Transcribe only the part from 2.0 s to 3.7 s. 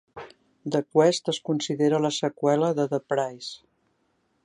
la seqüela de "The Prize".